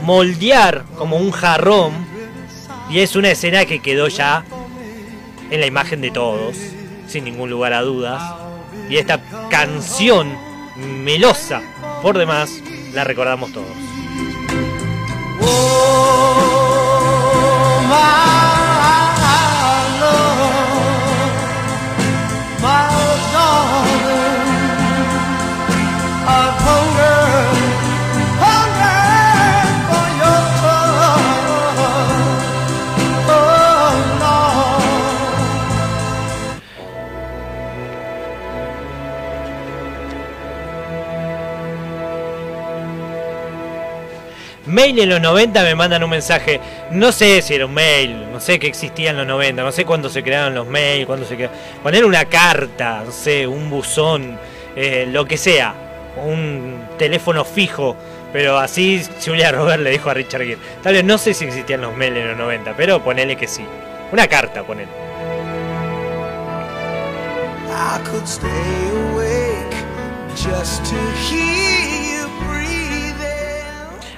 moldear 0.02 0.84
como 0.96 1.16
un 1.16 1.30
jarrón. 1.30 1.92
Y 2.90 3.00
es 3.00 3.16
una 3.16 3.30
escena 3.30 3.64
que 3.64 3.80
quedó 3.80 4.08
ya 4.08 4.44
en 5.50 5.60
la 5.60 5.66
imagen 5.66 6.00
de 6.00 6.10
todos, 6.10 6.56
sin 7.08 7.24
ningún 7.24 7.50
lugar 7.50 7.72
a 7.72 7.82
dudas. 7.82 8.22
Y 8.88 8.96
esta 8.96 9.20
canción 9.50 10.36
melosa, 10.76 11.62
por 12.02 12.18
demás, 12.18 12.62
la 12.92 13.04
recordamos 13.04 13.52
todos. 13.52 13.66
Oh, 15.40 16.16
Mail 44.76 44.98
en 44.98 45.08
los 45.08 45.22
90 45.22 45.62
me 45.62 45.74
mandan 45.74 46.04
un 46.04 46.10
mensaje. 46.10 46.60
No 46.90 47.10
sé 47.10 47.40
si 47.40 47.54
era 47.54 47.64
un 47.64 47.72
mail, 47.72 48.30
no 48.30 48.38
sé 48.40 48.58
que 48.58 48.66
existía 48.66 49.08
en 49.08 49.16
los 49.16 49.26
90, 49.26 49.62
no 49.62 49.72
sé 49.72 49.86
cuándo 49.86 50.10
se 50.10 50.22
crearon 50.22 50.54
los 50.54 50.66
mails, 50.66 51.06
cuándo 51.06 51.24
se 51.24 51.34
crearon. 51.34 51.56
Poner 51.82 52.04
una 52.04 52.26
carta, 52.26 53.02
no 53.02 53.10
sé, 53.10 53.46
un 53.46 53.70
buzón, 53.70 54.38
eh, 54.76 55.08
lo 55.10 55.24
que 55.24 55.38
sea. 55.38 55.74
un 56.22 56.88
teléfono 56.98 57.42
fijo. 57.46 57.96
Pero 58.34 58.58
así 58.58 59.02
Julia 59.24 59.50
Robert 59.50 59.82
le 59.82 59.88
dijo 59.88 60.10
a 60.10 60.14
Richard 60.14 60.42
Gere. 60.42 60.58
Tal 60.82 60.92
vez 60.92 61.04
no 61.04 61.16
sé 61.16 61.32
si 61.32 61.46
existían 61.46 61.80
los 61.80 61.96
mails 61.96 62.18
en 62.18 62.28
los 62.28 62.36
90, 62.36 62.74
pero 62.76 63.02
ponele 63.02 63.34
que 63.34 63.48
sí. 63.48 63.64
Una 64.12 64.28
carta, 64.28 64.62
ponele. 64.62 64.90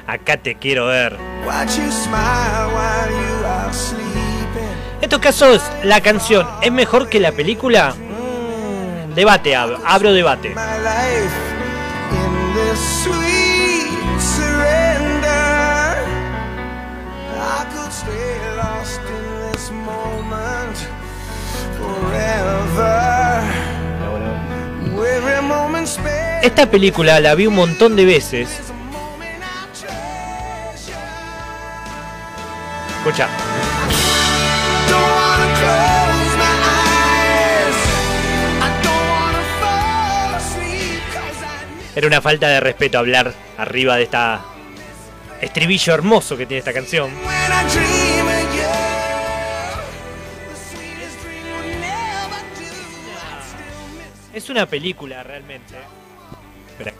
Acá 0.08 0.38
te 0.38 0.54
quiero 0.54 0.86
ver. 0.86 1.18
En 4.96 5.02
estos 5.02 5.18
casos, 5.18 5.62
la 5.84 6.00
canción 6.00 6.48
es 6.62 6.72
mejor 6.72 7.10
que 7.10 7.20
la 7.20 7.32
película. 7.32 7.92
Mm, 7.92 9.12
debate, 9.12 9.54
abro, 9.54 9.78
abro 9.84 10.14
debate. 10.14 10.54
Esta 26.42 26.70
película 26.70 27.20
la 27.20 27.34
vi 27.34 27.46
un 27.46 27.54
montón 27.54 27.94
de 27.94 28.06
veces. 28.06 28.48
Era 41.96 42.06
una 42.06 42.20
falta 42.20 42.48
de 42.48 42.60
respeto 42.60 42.98
hablar 42.98 43.34
arriba 43.56 43.96
de 43.96 44.04
esta 44.04 44.44
estribillo 45.40 45.94
hermoso 45.94 46.36
que 46.36 46.46
tiene 46.46 46.58
esta 46.58 46.72
canción. 46.72 47.10
Es 54.32 54.48
una 54.48 54.66
película 54.66 55.24
realmente. 55.24 55.74
Espera. 56.70 56.94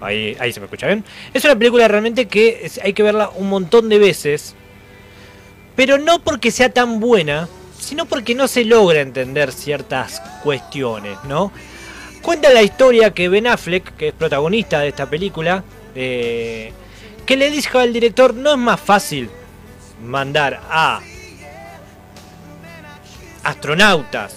Ahí, 0.00 0.36
ahí 0.38 0.52
se 0.52 0.60
me 0.60 0.66
escucha 0.66 0.86
bien. 0.86 1.02
Es 1.32 1.42
una 1.44 1.56
película 1.56 1.88
realmente 1.88 2.28
que 2.28 2.70
hay 2.82 2.92
que 2.92 3.02
verla 3.02 3.30
un 3.30 3.48
montón 3.48 3.88
de 3.88 3.98
veces. 3.98 4.54
Pero 5.76 5.98
no 5.98 6.20
porque 6.20 6.50
sea 6.50 6.70
tan 6.70 7.00
buena, 7.00 7.48
sino 7.78 8.06
porque 8.06 8.34
no 8.34 8.48
se 8.48 8.64
logra 8.64 9.00
entender 9.00 9.52
ciertas 9.52 10.20
cuestiones, 10.42 11.18
¿no? 11.24 11.52
Cuenta 12.22 12.50
la 12.50 12.62
historia 12.62 13.12
que 13.12 13.28
Ben 13.28 13.46
Affleck, 13.46 13.96
que 13.96 14.08
es 14.08 14.14
protagonista 14.14 14.80
de 14.80 14.88
esta 14.88 15.10
película, 15.10 15.62
eh, 15.94 16.72
que 17.26 17.36
le 17.36 17.50
dijo 17.50 17.78
al 17.78 17.92
director, 17.92 18.34
no 18.34 18.52
es 18.52 18.58
más 18.58 18.80
fácil 18.80 19.30
mandar 20.02 20.60
a 20.70 21.00
astronautas 23.42 24.34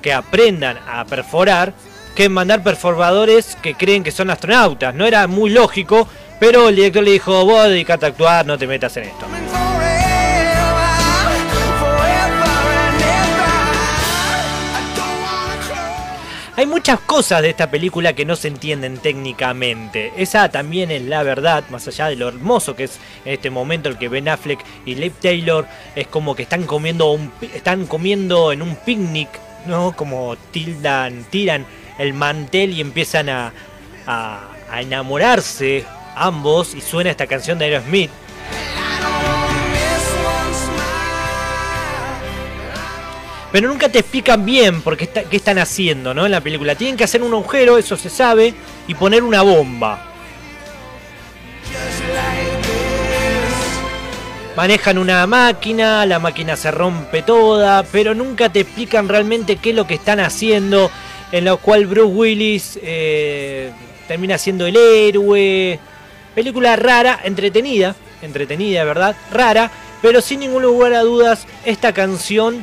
que 0.00 0.12
aprendan 0.12 0.78
a 0.86 1.04
perforar 1.04 1.72
que 2.14 2.28
mandar 2.28 2.62
perforadores 2.62 3.56
que 3.62 3.74
creen 3.74 4.02
que 4.02 4.10
son 4.10 4.30
astronautas. 4.30 4.94
No 4.94 5.06
era 5.06 5.26
muy 5.26 5.50
lógico, 5.50 6.08
pero 6.38 6.68
el 6.68 6.76
director 6.76 7.02
le 7.02 7.12
dijo, 7.12 7.44
vos 7.44 7.68
dedicate 7.68 8.06
a 8.06 8.08
actuar, 8.10 8.44
no 8.44 8.58
te 8.58 8.66
metas 8.66 8.96
en 8.96 9.04
esto. 9.04 9.26
Hay 16.54 16.66
muchas 16.66 17.00
cosas 17.00 17.40
de 17.40 17.48
esta 17.48 17.70
película 17.70 18.12
que 18.12 18.26
no 18.26 18.36
se 18.36 18.48
entienden 18.48 18.98
técnicamente. 18.98 20.12
Esa 20.18 20.50
también 20.50 20.90
es 20.90 21.00
la 21.00 21.22
verdad, 21.22 21.64
más 21.70 21.88
allá 21.88 22.08
de 22.08 22.16
lo 22.16 22.28
hermoso 22.28 22.76
que 22.76 22.84
es 22.84 22.98
en 23.24 23.32
este 23.32 23.48
momento 23.48 23.88
el 23.88 23.96
que 23.96 24.08
Ben 24.08 24.28
Affleck 24.28 24.62
y 24.84 24.94
Liv 24.94 25.14
Taylor 25.20 25.66
es 25.96 26.08
como 26.08 26.34
que 26.34 26.42
están 26.42 26.64
comiendo 26.64 27.18
están 27.54 27.86
comiendo 27.86 28.52
en 28.52 28.60
un 28.60 28.76
picnic, 28.76 29.30
¿no? 29.66 29.96
Como 29.96 30.36
tildan, 30.50 31.24
tiran 31.30 31.64
el 31.98 32.12
mantel 32.12 32.72
y 32.74 32.82
empiezan 32.82 33.30
a, 33.30 33.54
a, 34.06 34.48
a 34.70 34.82
enamorarse 34.82 35.86
ambos 36.14 36.74
y 36.74 36.82
suena 36.82 37.10
esta 37.10 37.26
canción 37.26 37.58
de 37.58 37.64
Aerosmith. 37.64 38.10
Pero 43.52 43.68
nunca 43.68 43.88
te 43.90 43.98
explican 43.98 44.44
bien 44.44 44.80
por 44.80 44.96
qué, 44.96 45.04
está- 45.04 45.24
qué 45.24 45.36
están 45.36 45.58
haciendo, 45.58 46.14
¿no? 46.14 46.24
En 46.24 46.32
la 46.32 46.40
película. 46.40 46.74
Tienen 46.74 46.96
que 46.96 47.04
hacer 47.04 47.22
un 47.22 47.32
agujero, 47.34 47.76
eso 47.78 47.96
se 47.96 48.08
sabe, 48.08 48.54
y 48.88 48.94
poner 48.94 49.22
una 49.22 49.42
bomba. 49.42 50.08
Manejan 54.56 54.98
una 54.98 55.26
máquina, 55.26 56.04
la 56.04 56.18
máquina 56.18 56.56
se 56.56 56.70
rompe 56.70 57.22
toda, 57.22 57.82
pero 57.84 58.14
nunca 58.14 58.50
te 58.50 58.60
explican 58.60 59.08
realmente 59.08 59.56
qué 59.56 59.70
es 59.70 59.76
lo 59.76 59.86
que 59.86 59.94
están 59.94 60.20
haciendo, 60.20 60.90
en 61.30 61.46
lo 61.46 61.56
cual 61.56 61.86
Bruce 61.86 62.12
Willis 62.14 62.78
eh, 62.82 63.70
termina 64.06 64.36
siendo 64.36 64.66
el 64.66 64.76
héroe. 64.76 65.78
Película 66.34 66.76
rara, 66.76 67.20
entretenida, 67.24 67.94
entretenida, 68.20 68.84
¿verdad? 68.84 69.16
Rara, 69.30 69.70
pero 70.02 70.20
sin 70.20 70.40
ningún 70.40 70.62
lugar 70.62 70.92
a 70.92 71.00
dudas, 71.00 71.46
esta 71.64 71.92
canción 71.94 72.62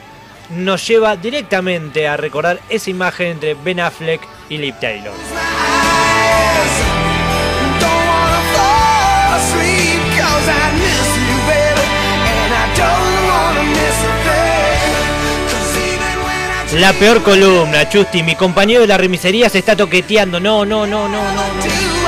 nos 0.50 0.88
lleva 0.88 1.16
directamente 1.16 2.08
a 2.08 2.18
recordar 2.18 2.60
esa 2.70 2.90
imagen 2.90 3.28
entre 3.28 3.54
Ben 3.54 3.80
Affleck 3.80 4.22
y 4.50 4.58
Liv 4.58 4.76
Taylor. 4.80 5.14
La 16.76 16.94
peor 16.94 17.24
columna, 17.24 17.90
Chusti, 17.90 18.24
mi 18.24 18.36
compañero 18.36 18.82
de 18.82 18.88
la 18.88 18.98
remisería 18.98 19.50
se 19.50 19.60
está 19.60 19.76
toqueteando. 19.76 20.40
No, 20.40 20.66
no, 20.66 20.86
no, 20.86 21.10
no, 21.10 21.24
no. 21.32 21.99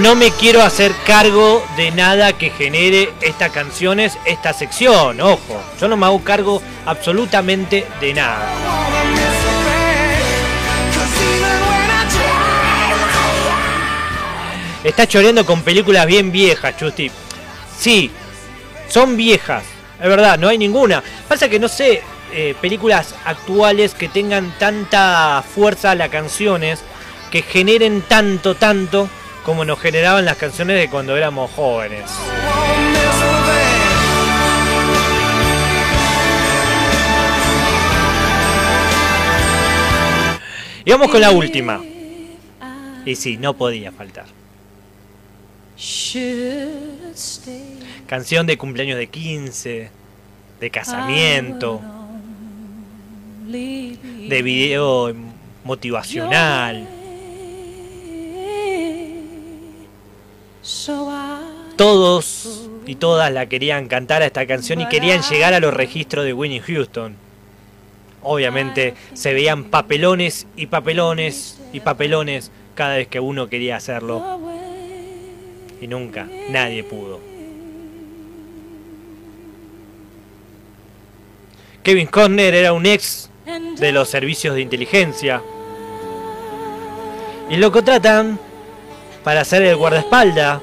No 0.00 0.14
me 0.14 0.30
quiero 0.30 0.62
hacer 0.62 0.92
cargo 1.04 1.66
de 1.76 1.90
nada 1.90 2.32
que 2.32 2.50
genere 2.50 3.12
estas 3.20 3.50
canciones, 3.50 4.16
esta 4.26 4.52
sección, 4.52 5.20
ojo. 5.20 5.60
Yo 5.80 5.88
no 5.88 5.96
me 5.96 6.06
hago 6.06 6.22
cargo 6.22 6.62
absolutamente 6.86 7.84
de 8.00 8.14
nada. 8.14 8.48
Está 14.84 15.08
choreando 15.08 15.44
con 15.44 15.62
películas 15.62 16.06
bien 16.06 16.30
viejas, 16.30 16.76
Chusti. 16.76 17.10
Sí, 17.76 18.12
son 18.88 19.16
viejas, 19.16 19.64
es 20.00 20.08
verdad, 20.08 20.38
no 20.38 20.46
hay 20.46 20.58
ninguna. 20.58 21.02
Pasa 21.26 21.48
que 21.48 21.58
no 21.58 21.66
sé, 21.66 22.02
eh, 22.32 22.54
películas 22.60 23.16
actuales 23.24 23.94
que 23.94 24.08
tengan 24.08 24.54
tanta 24.60 25.42
fuerza 25.42 25.96
las 25.96 26.10
canciones, 26.10 26.78
que 27.32 27.42
generen 27.42 28.02
tanto, 28.02 28.54
tanto, 28.54 29.08
como 29.48 29.64
nos 29.64 29.80
generaban 29.80 30.26
las 30.26 30.36
canciones 30.36 30.76
de 30.76 30.90
cuando 30.90 31.16
éramos 31.16 31.50
jóvenes. 31.52 32.04
Y 40.84 40.90
vamos 40.90 41.10
con 41.10 41.22
la 41.22 41.30
última. 41.30 41.80
Y 43.06 43.16
sí, 43.16 43.38
no 43.38 43.54
podía 43.54 43.90
faltar. 43.90 44.26
Canción 48.06 48.46
de 48.46 48.58
cumpleaños 48.58 48.98
de 48.98 49.06
15, 49.06 49.90
de 50.60 50.70
casamiento, 50.70 51.80
de 53.46 54.42
video 54.42 55.14
motivacional. 55.64 56.97
Todos 61.76 62.68
y 62.84 62.96
todas 62.96 63.32
la 63.32 63.46
querían 63.46 63.88
cantar 63.88 64.20
a 64.20 64.26
esta 64.26 64.46
canción 64.46 64.82
y 64.82 64.88
querían 64.88 65.22
llegar 65.22 65.54
a 65.54 65.60
los 65.60 65.72
registros 65.72 66.26
de 66.26 66.34
Winnie 66.34 66.60
Houston. 66.60 67.16
Obviamente 68.22 68.94
se 69.14 69.32
veían 69.32 69.64
papelones 69.64 70.46
y 70.56 70.66
papelones 70.66 71.58
y 71.72 71.80
papelones 71.80 72.50
cada 72.74 72.96
vez 72.96 73.08
que 73.08 73.18
uno 73.18 73.48
quería 73.48 73.76
hacerlo 73.76 74.40
y 75.80 75.86
nunca 75.86 76.28
nadie 76.50 76.84
pudo. 76.84 77.20
Kevin 81.82 82.08
Costner 82.08 82.54
era 82.54 82.74
un 82.74 82.84
ex 82.84 83.30
de 83.78 83.92
los 83.92 84.10
servicios 84.10 84.54
de 84.54 84.60
inteligencia 84.60 85.42
y 87.48 87.56
lo 87.56 87.72
contratan 87.72 88.38
para 89.28 89.44
ser 89.44 89.60
el 89.60 89.76
guardaespaldas 89.76 90.62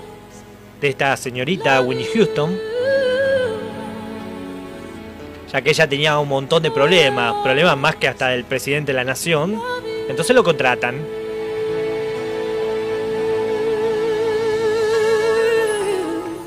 de 0.82 0.89
esta 0.89 1.15
señorita 1.17 1.80
Winnie 1.82 2.08
Houston. 2.12 2.58
ya 5.54 5.62
que 5.62 5.69
ella 5.69 5.88
tenía 5.88 6.17
un 6.17 6.28
montón 6.28 6.63
de 6.63 6.71
problemas, 6.71 7.36
problemas 7.43 7.78
más 7.78 7.95
que 7.97 8.08
hasta 8.08 8.30
del 8.30 8.43
presidente 8.43 8.91
de 8.91 8.95
la 8.95 9.04
nación. 9.04 9.62
Entonces 10.10 10.36
lo 10.36 10.43
contratan. 10.43 10.95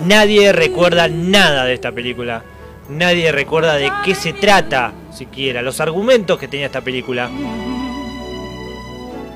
Nadie 0.05 0.53
recuerda 0.53 1.07
nada 1.07 1.67
de 1.67 1.75
esta 1.75 1.93
película. 1.93 2.43
Nadie 2.89 3.31
recuerda 3.31 3.75
de 3.75 3.93
qué 4.05 4.17
se 4.17 4.33
trata, 4.33 4.93
siquiera, 5.13 5.63
los 5.63 5.81
argumentos 5.81 6.37
que 6.37 6.49
tenía 6.49 6.67
esta 6.67 6.81
película. 6.81 7.31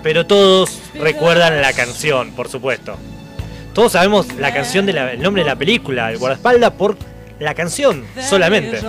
Pero 0.03 0.27
todos 0.27 0.81
recuerdan 0.95 1.61
la 1.63 1.73
canción, 1.73 2.33
por 2.33 2.49
supuesto. 2.49 2.97
Todos 3.73 3.93
sabemos 3.93 4.27
la 4.35 4.53
canción 4.53 4.85
del 4.85 5.23
nombre 5.23 5.43
de 5.43 5.49
la 5.49 5.57
película, 5.57 6.11
el 6.11 6.19
guardaespaldas, 6.19 6.73
por 6.73 6.97
la 7.39 7.55
canción 7.55 8.05
solamente. 8.21 8.81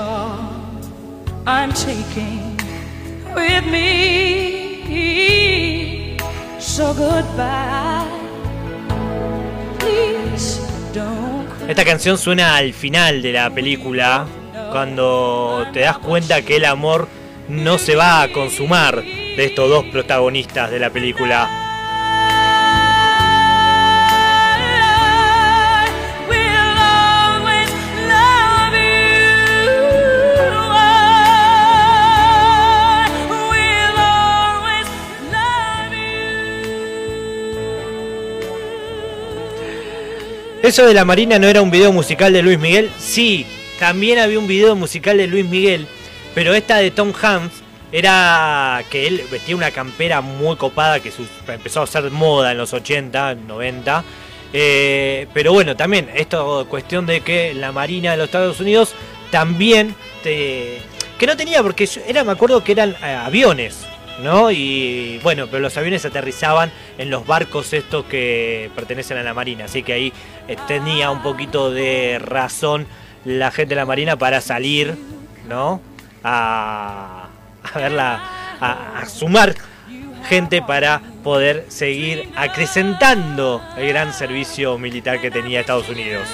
Esta 11.68 11.86
canción 11.86 12.18
suena 12.18 12.58
al 12.58 12.74
final 12.74 13.22
de 13.22 13.32
la 13.32 13.50
película, 13.50 14.26
cuando 14.72 15.66
te 15.72 15.82
das 15.82 15.98
cuenta 16.00 16.42
que 16.42 16.58
el 16.58 16.66
amor 16.66 17.08
no 17.48 17.78
se 17.78 17.96
va 17.96 18.22
a 18.22 18.32
consumar 18.32 19.04
de 19.36 19.46
estos 19.46 19.70
dos 19.70 19.86
protagonistas 19.86 20.70
de 20.70 20.80
la 20.80 20.90
película. 20.90 21.50
Eso 40.62 40.86
de 40.88 40.94
la 40.94 41.04
Marina 41.04 41.40
no 41.40 41.48
era 41.48 41.62
un 41.62 41.72
video 41.72 41.92
musical 41.92 42.32
de 42.32 42.42
Luis 42.42 42.58
Miguel. 42.58 42.90
Sí, 42.98 43.46
también 43.80 44.18
había 44.20 44.40
un 44.40 44.48
video 44.48 44.78
musical 44.78 45.18
de 45.18 45.28
Luis 45.28 45.46
Miguel. 45.46 45.88
Pero 46.34 46.54
esta 46.54 46.78
de 46.78 46.90
Tom 46.90 47.12
Hanks 47.22 47.63
era 47.94 48.84
que 48.90 49.08
él 49.08 49.24
vestía 49.32 49.56
una 49.56 49.72
campera 49.72 50.20
muy 50.22 50.56
copada 50.58 51.00
que 51.00 51.12
su- 51.12 51.28
empezó 51.48 51.84
a 51.84 51.88
ser 51.88 52.10
moda 52.12 52.52
en 52.52 52.58
los 52.58 52.74
80, 52.74 53.36
90. 53.36 54.04
Eh, 54.52 55.28
pero 55.34 55.54
bueno, 55.54 55.76
también 55.76 56.10
esto 56.14 56.66
cuestión 56.70 57.06
de 57.06 57.22
que 57.22 57.54
la 57.54 57.72
Marina 57.72 58.12
de 58.12 58.18
los 58.18 58.26
Estados 58.26 58.60
Unidos 58.60 58.94
también 59.32 59.96
te- 60.24 60.82
que 61.18 61.28
no 61.28 61.38
tenía 61.38 61.62
porque 61.64 61.88
era 62.08 62.24
me 62.24 62.32
acuerdo 62.34 62.64
que 62.64 62.72
eran 62.74 62.96
eh, 63.04 63.14
aviones, 63.14 63.86
¿no? 64.24 64.50
Y 64.52 65.20
bueno, 65.24 65.46
pero 65.48 65.60
los 65.60 65.78
aviones 65.78 66.04
aterrizaban 66.06 66.72
en 66.98 67.10
los 67.12 67.26
barcos 67.28 67.74
estos 67.74 68.06
que 68.06 68.70
pertenecen 68.76 69.18
a 69.18 69.24
la 69.24 69.34
Marina, 69.36 69.66
así 69.66 69.84
que 69.84 69.94
ahí 69.94 70.14
tenía 70.68 71.10
un 71.12 71.22
poquito 71.24 71.72
de 71.72 72.20
razón 72.20 72.88
la 73.26 73.52
gente 73.52 73.70
de 73.76 73.82
la 73.82 73.86
Marina 73.86 74.18
para 74.18 74.42
salir, 74.42 74.96
¿no? 75.48 75.80
A, 76.24 77.23
a 77.76 77.80
verla, 77.80 78.22
a, 78.60 79.00
a 79.00 79.06
sumar 79.06 79.56
gente 80.28 80.62
para 80.62 81.02
poder 81.24 81.66
seguir 81.70 82.30
acrecentando 82.36 83.62
el 83.78 83.90
gran 83.90 84.14
servicio 84.14 84.78
militar 84.78 85.20
que 85.20 85.30
tenía 85.30 85.62
Estados 85.62 85.90
Unidos. 85.90 86.28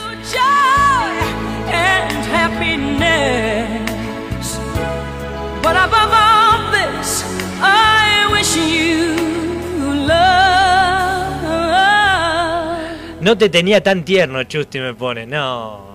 No 13.21 13.38
te 13.38 13.49
tenía 13.49 13.84
tan 13.84 14.06
tierno, 14.06 14.43
Chusti 14.43 14.80
me 14.80 14.93
pone, 14.93 15.28
no. 15.28 15.88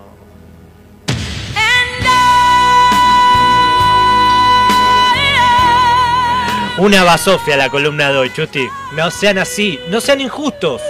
Una 6.76 7.04
basofia 7.04 7.56
la 7.56 7.70
columna 7.70 8.10
de 8.10 8.18
hoy, 8.18 8.32
Chusti. 8.32 8.68
No 8.94 9.08
sean 9.08 9.38
así, 9.38 9.78
no 9.88 10.00
sean 10.00 10.20
injustos. 10.20 10.82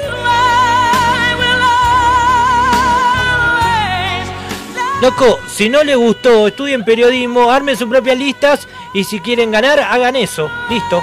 Loco, 5.03 5.39
si 5.47 5.69
no 5.69 5.85
les 5.85 5.97
gustó, 5.97 6.49
estudien 6.49 6.85
periodismo, 6.85 7.51
armen 7.51 7.77
sus 7.77 7.91
propias 7.91 8.17
listas 8.17 8.67
y 8.95 9.05
si 9.05 9.21
quieren 9.21 9.51
ganar, 9.51 9.79
hagan 9.79 10.17
eso. 10.17 10.51
Listo. 10.71 11.03